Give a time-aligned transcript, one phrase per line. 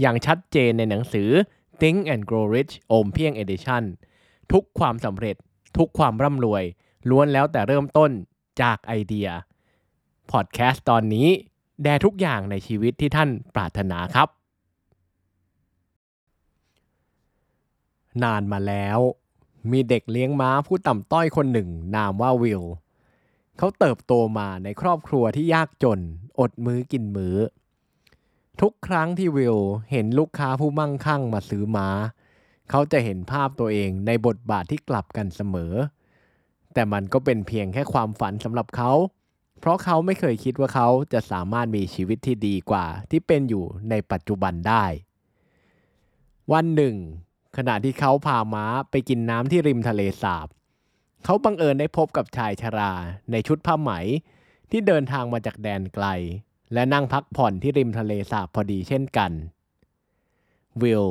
[0.00, 1.28] อย่างชัดเจนในหนังสือ
[1.80, 3.82] Think and Grow Rich โอมเพียง Edition
[4.52, 5.36] ทุกความสำเร็จ
[5.76, 6.64] ทุกความร่ำรวย
[7.10, 8.10] ล้วนแล้วแต่เริ่มต้น
[8.60, 9.28] จากไอเดีย
[10.30, 11.28] พอดแคสต์ตอนนี้
[11.82, 14.28] แด่ทุกอย่างในชีวิตที่ท่านปรารถนาครับ
[18.22, 18.98] นานมาแล้ว
[19.70, 22.62] มีเด็กเลี้ยงม้าผู้ต่ำต้อยคนหนึ่ง นามว่าวิล
[23.58, 26.00] เขาเติบโตมาในครอบครัวที่ยากจน
[26.40, 27.36] อดมื้อกินมื้อ
[28.62, 29.58] ทุกครั้งที่วิล
[29.90, 31.88] เห็นลูกค้าผู้มั่งคั่งมาซื้อม้า
[32.70, 35.74] เขาจะเห็นภาพตัวเองในบทบาทที่กลับกันเสมอ
[36.72, 38.92] แต่มันก็เป็นเพียงแค่ความฝันสำหรับเขา
[39.60, 44.84] เพราะเขาไม่เคยคิดว่าเขาจะสามารถมีชีวิตที่ดีกว่า ที่เป็นอยู่ในปัจจุบันได้
[46.52, 46.96] วันหนึ่ง
[47.56, 50.48] ขณะที่เขาพาม้าไปกินน้ำที่ริมทะเลสาบ
[51.24, 52.92] เขาบังเอิญได้พบกับชายชรา
[53.30, 53.90] ในชุดผ้าไหม
[54.70, 56.06] ที่เดินทางมาจากแดนไกล
[56.72, 59.32] และนั่งพักผ่อนที่ริมทะเลสาบพอดีเช่นกัน
[60.82, 61.06] วิล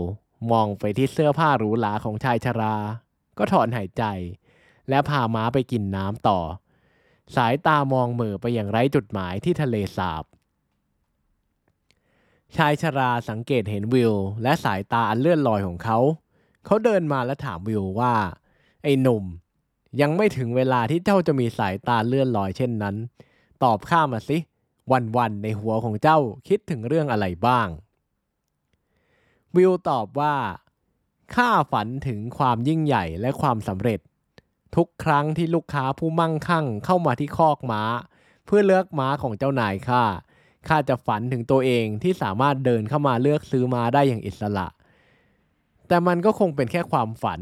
[0.51, 2.75] มองไปที่เสื้อผ้าหรูหราของชายชรา
[3.37, 4.03] ก็ถอนหายใจ
[4.89, 6.39] และพาม้าไปกินน้ำต่อ
[7.35, 10.23] สายตามองเหม่อไปอย่างไร้จุดหมายที่ทะเลสาบ
[12.55, 15.97] ชายชราสังเกตเห็นวิลและสายตาอันเลื่อนลอยของเขา
[16.65, 18.15] เขาเดินมาและถามวิลว่า
[18.83, 19.23] ไอ้หนุ่ม
[20.01, 22.95] ยังไม่ถึงเวลาที่เจ้าจะมีสายตาเลื่อนลอยเช่นนั้น
[23.63, 24.37] ตอบข้ามาสิ
[24.91, 27.67] วันๆในหัวของเจ้าคิดถึงเรื่องอะไรบ้าง
[29.55, 30.35] วิลตอบว่า
[31.35, 33.99] ข้าฝันถึงความยิ่งใหญ่และความสำเร็จ
[34.75, 37.81] ทุกครั้งที่ลูกค้าผู้มั่งคั่งเข้ามาที่คอกม้า
[38.45, 40.03] เพื่อเลือกม้าของเจ้านายข้า
[40.67, 44.67] ข้าจะฝันถึงตัวเองที่สามารถเดินเข้ามาเลือกซื้อม้าได้อย่างอิสระ
[45.87, 47.41] แต่มันก็คงเป็นแค่ความฝัน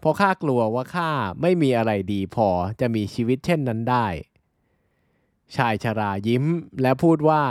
[0.00, 1.10] เพราะข้ากลัวว่าข้า
[1.42, 2.48] ไม่มีอะไรดีพอ
[2.80, 4.06] จะมีชีวิตเช่นนั้นได้
[5.54, 6.44] ชายชรายิ้ม
[6.82, 7.42] และพูดว่า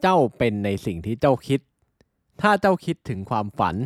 [0.00, 1.60] เจ้าเป็นในสิ่งที่เจ้าคิด
[2.40, 3.76] ถ้าเจ้าคิดถึงความฝัน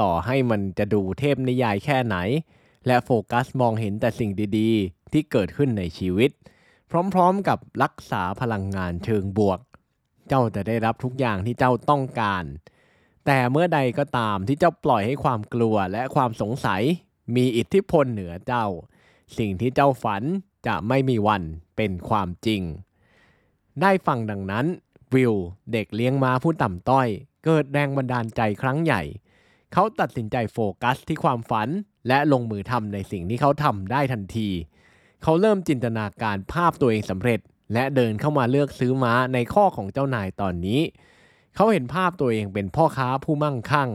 [0.00, 2.16] ต่อให้มันจะดูเทพนิยายแค่ไหน
[2.86, 6.30] และโฟกัสมองเห็นแต่สิ่งดีๆ ที่เกิดขึ้นในชีวิต
[7.12, 9.60] พร้อมๆกับรักษาพลังงานเชิงบวก
[10.28, 12.44] เจ้าจะได้รับทุกอย่างที่เจ้าต้องการ
[13.26, 16.82] แต่เมื่อใดก็ตามที่เจ้าปล่อยให้ความกลัวและความสงสัย
[17.36, 18.66] มีอิทธิพลเหนือเจ้า
[19.38, 20.22] สิ่งที่เจ้าฝัน
[20.66, 21.42] จะไม่มีวัน
[21.76, 22.62] เป็นความจริง
[23.80, 24.66] ได้ฟังดังนั้น
[25.14, 25.34] วิล
[25.72, 27.08] เด็กเลี้ยงม้าผู้ต่ำต้อย
[27.44, 29.02] เกิดแรงบันดาลใจครั้งใหญ่
[29.72, 31.68] เขาตัดสินใจโฟกัสที่ความฝัน
[32.08, 34.48] และลงมือทำในสิ่งที่เขาทำได้ทันที
[35.22, 37.40] เขาเริ่มจินตนาการภาพตัวเองสำเร็จ
[37.74, 40.80] และเดินเข้ามาเลือกซื้อม้าในข้อของเจ้านายตอนนี้
[41.54, 43.90] เขาเห็นภาพตัวเองเป็นพ่อค้าผู้มั่งคั่ง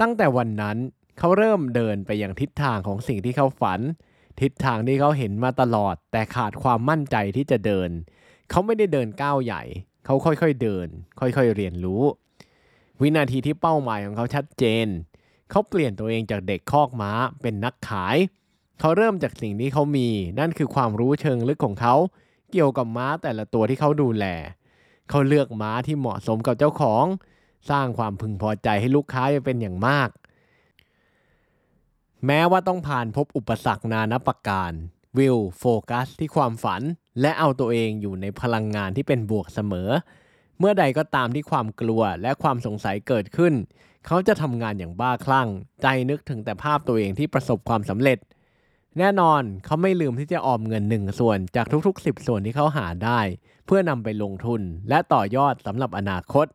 [0.00, 0.76] ตั้งแต่วันนั้น
[1.18, 3.80] เขาเริ่มเดินไปยังทิศทางของสิ่งที่เขาฝัน
[4.40, 7.90] ทิศทางที่เขาเห็นมาตลอด แต่ขาดความมั่นใจที่จะเดิน
[8.50, 9.62] เขาไม่ได้เดินก้าวใหญ่
[10.04, 10.86] เขาค่อยๆเดิน
[11.20, 12.02] ค่อยๆเรียนรู้
[13.00, 14.86] วินาทีที่เป้าหมายของเขาชัดเจน
[15.50, 17.12] เขาเปลี่ยนตัวเองจากเด็กคอกม้า
[17.42, 18.16] เป็นนักขาย
[18.80, 21.94] เขาเริ่มจากสิ่งที่เขามี นั่นคือความรู้เชิงลึกของเขา
[22.50, 24.24] เกี่ยวกับม้าแต่ละตัวที่เขาดูแล
[25.10, 27.04] เขาเลือกม้าที่เหมาะสมกับเจ้าของ
[27.70, 30.08] สร้างความพึงพอใจให้ลูกค้าเป็นอย่างมาก
[32.26, 34.72] แม้ว่าต้องผ่านพบอุปสรรคนานับประการ
[35.18, 36.82] วิลโฟกัสที่ความฝัน
[37.20, 39.90] และเอาตัวเองอยู่ในพลังงานที่เป็นบวกเสมอ
[40.58, 43.54] เมื่อใดก็ตามที่ความกลัวและความสงสัยเกิดขึ้น
[44.06, 45.48] เขาจะทำงานอย่างบ้าคลั่ง
[45.82, 48.18] ใจนึกถึงแต่ภาพตัวเองที่ประสบความสำเร็จ
[48.98, 53.20] แน่นอนเขาไม่ลืมที่จะออมเงินหนึ่งส่วนจากทุกๆ 10 ส่วนที่เขาหาได้
[53.66, 56.46] เพื่อนำไปลงทุนและต่อยอดสำหรับอนาคต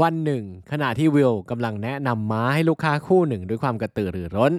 [0.00, 4.52] วันหนึ่ง ขณะที่วิลกำลังแนะนำม้าให้ลูกค้าคู่หนึ่งด้วยความกระตือรือร้น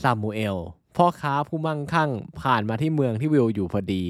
[0.00, 0.56] ซามูเอล
[0.96, 2.10] พ่อค้าผู้มั่งคั่ง
[2.42, 4.04] ผ่านมาที่เมืองที่วิลอยู่พอดี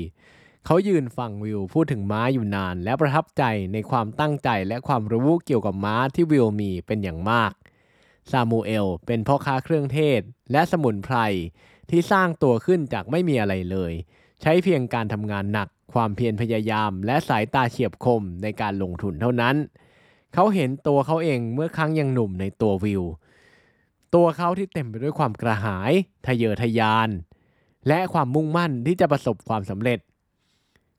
[0.67, 3.43] เขายืนฟังวิลพูดถึงม้าอยู่นาน และประทับใจ
[3.73, 7.53] ในความตั้งใจและความรู้เกี่ยวกับม้าที่วิลมีเป็นอย่างมาก
[8.31, 10.21] ซามูเอลเป็นพ่อค้าเครื่องเทศ
[10.53, 11.17] และสมุนไพร
[11.91, 13.93] ที่สร้างตัวขึ้นจากไม่มีอะไรเลย
[14.43, 19.57] ใช้เพียงการทำงานหนัก ความเพียรพยายาม และสายตาเฉียบคมในการลงทุนเท่านั้น
[20.39, 23.03] เขาเห็นตัวเขาเองเมื่อครั้งยังหนุ่มในตัววิว
[24.15, 25.93] ตัวเขาที่เต็มไปด้วยความกระหาย
[26.27, 27.09] ทะเยอทะยาน
[27.89, 29.99] และความมุ่งมั่นที่จะประสบความสำเร็จ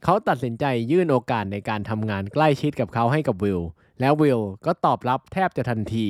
[0.04, 3.62] เขาตัดสินใจยื่นโอกาสในการทำงานใกล้ชิดกับเขาให้กับวิล
[4.00, 6.08] แล้ววิลก็ตอบรับแทบจะทันที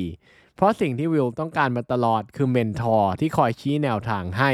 [0.54, 4.52] เพราะสิ่งที่วิลต้องการมาตลอดคือ mentor ที่คอยชี้แนวทางให้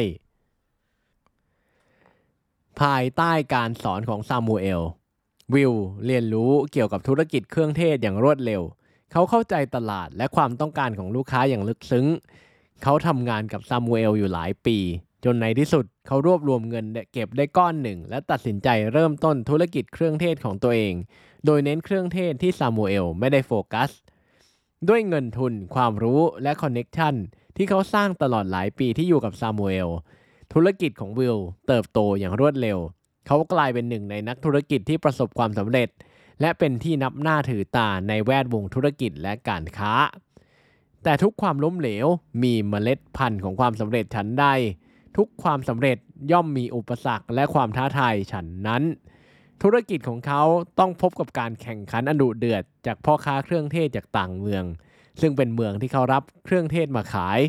[2.80, 4.82] ภายใต้การสอนของซามูเอล
[5.52, 5.72] วิล
[6.06, 8.62] เรียนรู้เกี่ยวกับธุรกิจเครื่องเทศอย่างรวดเร็ว
[9.12, 12.06] เขาเข้าใจตลาดและความต้องการของลูกค้าอย่างลึกซึ้ง
[12.82, 14.78] เขาทำงานกับซามูเอลอยู่หลายปี
[15.24, 20.94] จนในที่สุดเขารวบรวมเงินเก็บได้ก้อนหนึ่ง และตัดสินใจเริ่มต้นธุรกิจเครื่องเทศของตัวเอง
[21.46, 23.90] โดยเน้นเครื่องเทศที่ซามูเอลไม่ได้โฟกัส
[24.88, 27.14] ด้วยเงินทุน ความรู้และ connection
[27.56, 29.88] ที่เขาสร้างตลอดหลายปีที่อยู่กับซามูเอล
[30.52, 32.78] ธุรกิจของวิลเติบโตอย่างรวดเร็ว
[33.26, 35.88] เขากลายเป็นหนึ่งในนักธุรกิจที่ประสบความสำเร็จ
[36.40, 39.94] และเป็นที่นับหน้าถือตาในแวดวงธุรกิจและการค้า
[41.04, 42.06] แต่ทุกความล้มเหลว
[42.42, 44.46] มีเมล็ดพันธุ์ของความสำเร็จฉันใด
[45.16, 45.98] ทุกความสำเร็จ
[46.32, 48.82] ย่อมมีอุปสรรคและความท้าทายฉันนั้น
[49.62, 50.42] ธุรกิจของเขา
[50.78, 54.64] ต้องพบกับการแข่งขันอันดุเดือด จากพ่อค้าเครื่องเทศจากต่างเมือง
[55.20, 57.40] ซึ่งเป็นเมืองที่เขารับเครื่องเทศมาขาย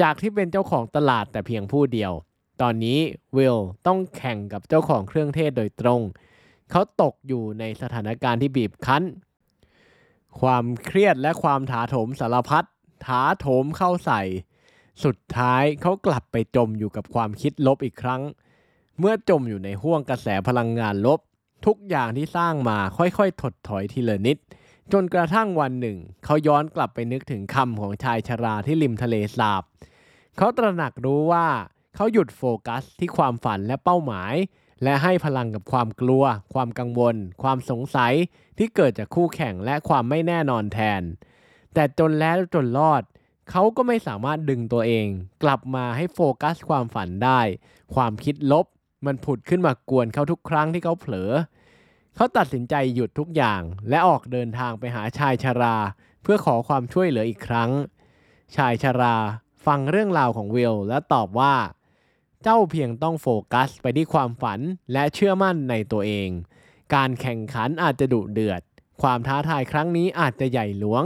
[0.00, 2.12] จากที่เป็นเจ้าของตลาดแต่เพียงผู้เดียว
[2.60, 2.98] ตอนนี้
[3.36, 6.00] วิลต้องแข่งกับเจ้าของเครื่องเทศโดยตรง
[6.70, 9.02] เขาตกอยู่ในสถานการณ์ที่บีบคั้น
[10.40, 12.64] ความเครียดและความถาโถมสารพัด
[13.06, 14.22] ถาโถมเข้าใส่
[15.04, 18.22] สุดท้ายเขากลับไปจมอยู่กับความคิดลบอีกครั้ง
[18.98, 21.20] เมื่อจมอยู่ในห้วงกระแสพลังงานลบ
[21.66, 24.36] ทุกอย่างที่สร้างมาค่อยๆ ถดถอยทีละนิด
[24.92, 29.62] จนกระทั่งวันหนึ่ง เขาย้อนกลับไปนึกถึงคำของชายชราที่ริมทะเลสาบ
[30.36, 31.46] เขาตระหนักรู้ว่า
[31.94, 34.34] เขาหยุดโฟกัสที่ความฝันและเป้าหมาย
[34.82, 36.24] และให้พลังกับความกลัว
[36.54, 38.12] ความกังวล ความสงสัย
[38.58, 41.02] ที่เกิดจากคู่แข่งและความไม่แน่นอนแทน
[41.74, 43.02] แต่จนแล้วจนรอด
[43.50, 45.06] เขาก็ไม่สามารถดึงตัวเอง
[45.42, 47.40] กลับมาให้โฟกัสความฝันได้
[47.94, 48.66] ความคิดลบ
[49.06, 51.32] มันผุดขึ้นมากวนเขาทุกครั้งที่เขาเผลอ
[52.16, 55.76] เขาตัดสินใจหยุดทุกอย่าง และออกเดินทางไปหาชายชารา
[56.22, 57.70] เพื่อขอความช่วยเหลืออีกครั้ง
[58.56, 59.16] ชายชารา
[59.66, 61.54] ฟังเรื่องราวของวิลและตอบว่า
[62.44, 64.60] เจ้าเพียงต้องโฟกัสไปที่ความฝัน
[64.92, 66.28] และเชื่อมั่นในตัวเอง
[66.94, 68.62] การแข่งขันอาจจะดุเดือด
[69.02, 71.04] ความท้าทายครั้งนี้อาจจะใหญ่หลวง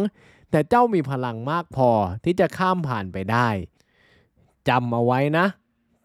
[0.50, 1.90] แต่เจ้ามีพลังมากพอ
[2.24, 3.48] ที่จะข้ามผ่านไปได้
[4.68, 5.46] จำเอาไว้นะ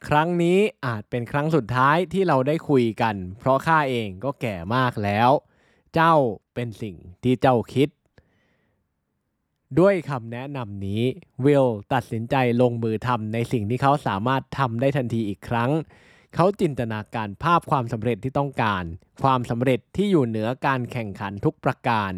[0.07, 5.30] ครั้งนี้อาจเป็นครั้งสุดท้ายที่เราได้คุยกัน เพราะข้าเองก็แก่มากแล้ว
[5.94, 6.13] เจ้า
[6.53, 7.89] เป็นสิ่งที่เจ้าคิด
[9.79, 11.01] ด้วยคำแนะนำนี้
[11.45, 15.71] วิลตัดสินใจลงมือทำในสิ่งที่เขาสามารถทำได้ทันทีอีกครั้ง
[16.35, 18.83] เขาจินตนาการภาพความสำเร็จที่ต้องการ
[19.23, 22.11] ความสำเร็จที่อยู่เหนือการแข่งขันทุกประการ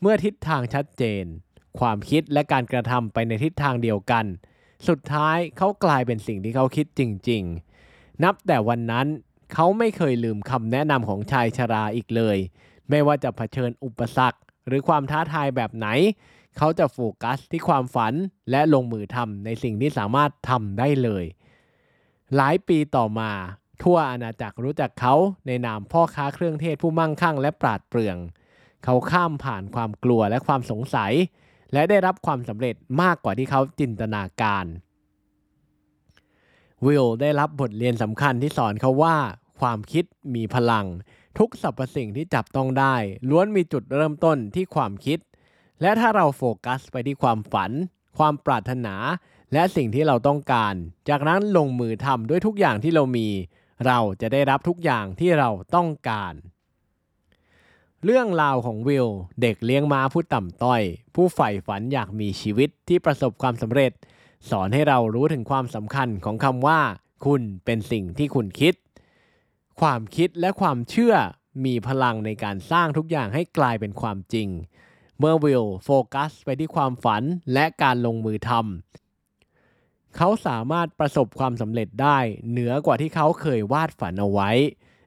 [0.00, 1.24] เมื่อทิศทางชัดเจน
[1.78, 4.24] ความคิดและการกระทำไปในทิศทางเดียวกัน
[4.88, 7.42] สุดท้ายเขากลายเป็นสิ่งที่เขาคิดจริง
[7.82, 9.06] ๆ นับแต่วันนั้น
[9.52, 12.36] เขาไม่เคยลืมคำแนะนำของชายชราอีกเลย
[12.90, 15.88] ไม่ว่าจะเผชิญอุปสรรค หรือความท้าทายแบบไหน
[16.58, 18.14] เขาจะโฟกัสที่ความฝัน
[18.50, 21.24] และลงมือทำในสิ่งที่สามารถทำได้เลย
[22.36, 23.30] หลายปีต่อมา
[23.82, 25.14] ทั่วอาณาจักรรู้จักเขา
[25.46, 28.18] ในนามพ่อค้าเครื่องเทศผู้มั่งคั่งและปราดเปรื่อง
[28.84, 31.12] เขาข้ามผ่านความกลัวและความสงสัย
[31.72, 34.66] และได้รับความสำเร็จมากกว่าที่เขาจินตนาการ
[36.86, 39.16] วิลได้รับบทเรียนสำคัญที่สอนเขาว่า
[39.60, 40.86] ความคิดมีพลัง
[41.38, 42.94] ทุกสรรพสิ่งที่จับต้องได้
[43.30, 45.18] ล้วนมีจุดเริ่มต้นที่ความคิด
[45.82, 47.70] และถ้าเราโฟกัสไปที่ความฝัน
[48.18, 48.94] ความปรารถนา
[49.52, 50.74] และสิ่งที่เราต้องการ
[51.08, 53.28] จากนั้นลงมือทำด้วยทุกอย่างที่เรามี
[53.86, 56.34] เราจะได้รับทุกอย่างที่เราต้องการ
[58.04, 59.08] เรื่องราวของวิล
[59.40, 60.82] เด็กเลี้ยงม้าผู้ต่ำต้อย
[61.14, 63.92] ผู้ใฝ่ฝันอยากมีชีวิตที่ประสบความสำเร็จ
[64.50, 66.80] สอนให้เรารู้ถึงความสำคัญของคำว่า
[67.24, 68.74] คุณเป็นสิ่งที่คุณคิด
[69.80, 71.14] ความคิดและความเชื่อ
[71.64, 74.48] มีพลังในการสร้างทุกอย่างให้กลายเป็นความจริง
[75.18, 82.18] เมื่อวิลโฟกัสไปที่ความฝันและการลงมือทำเขาสามารถประสบความสำเร็จได้
[82.50, 84.50] เหนือกว่าที่เขาเคยวาดฝันเอาไว้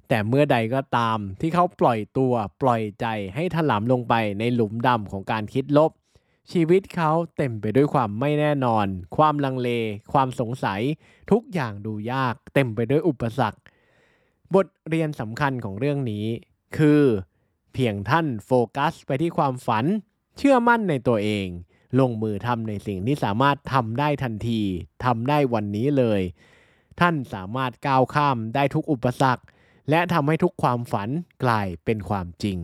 [0.09, 5.91] แต่เมื่อใดก็ตามที่เขาปล่อยตัวปล่อยใจให้ถลำลงไปในหลุมดำของการคิดลบ
[6.51, 8.85] ชีวิตเขาเต็มไปด้วยความไม่แน่นอน
[9.17, 9.69] ความลังเล
[10.13, 10.81] ความสงสัย
[11.31, 13.59] ทุกอย่างดูยาก เต็มไปด้วยอุปสรรค
[14.55, 16.25] บทเรียนสำคัญของเรื่องนี้
[16.77, 17.03] คือ
[17.77, 19.85] พียงท่านโฟกัสไปที่ความฝัน
[20.37, 21.47] เชื่อมั่นในตัวเอง
[21.99, 24.61] ลงมือทำในสิ่งที่สามารถทำได้ทันที
[25.05, 26.21] ทำได้วันนี้เลย
[26.99, 29.43] ท่านสามารถก้าวข้ามได้ทุกอุปสรรค
[29.89, 31.09] และทำให้ทุกความฝัน
[31.43, 32.57] กลายเป็นความจริง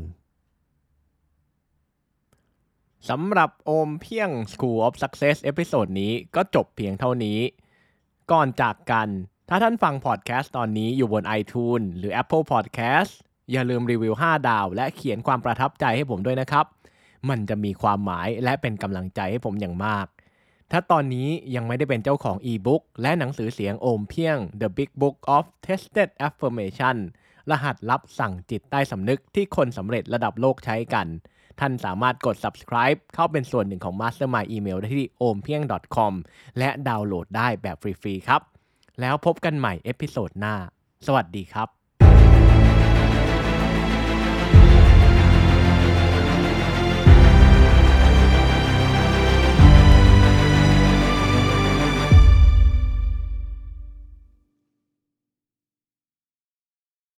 [3.09, 7.39] สำหรับโอมเพียง School of Success episode นี้ก็จบเพียงเท่านี้
[8.31, 9.09] ก่อนจากกัน
[9.49, 13.13] ถ้าท่านฟังพอดแคสต์ตอนนี้อยู่บน iTunes หรือ Apple Podcast
[13.51, 16.65] อย่าลืมรีวิว 5 ดาว และเขียนความประทับใจให้ผมด้วยนะครับ
[17.29, 20.07] มันจะมีความหมายและเป็นกำลังใจให้ผมอย่างมาก
[20.71, 26.97] ถ้าตอนนี้ยังไม่ได้เป็นเจ้าของอีบุ๊กและหนังสือเสียงโอมเพียง The Big Book of Tested Affirmation
[27.51, 31.07] รหัสลับสั่งจิตใต้สำนึกที่คนสำเร็จระดับโลกใช้กัน
[31.59, 36.13] ท่านสามารถกด subscribe เข้าเป็นส่วนหนึ่งของ Mastermind Email ได้ที่ ompieng.com
[36.59, 38.41] และดาวน์โหลดได้แบบฟรีๆครับ
[39.01, 40.55] แล้วพบกันใหม่ episode หน้า
[41.05, 41.82] สวัสดีครับ